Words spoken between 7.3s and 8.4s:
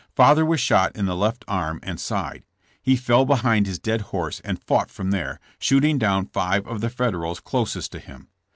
closest to him.